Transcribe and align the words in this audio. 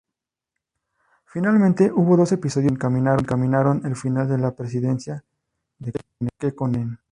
Finalmente 1.25 1.91
hubo 1.93 2.17
dos 2.17 2.31
episodios 2.31 2.69
que 2.75 2.87
encaminaron 2.87 3.85
el 3.85 3.95
final 3.95 4.27
de 4.27 4.39
la 4.39 4.55
presidencia 4.55 5.23
de 5.77 5.91
Kekkonen. 6.39 6.97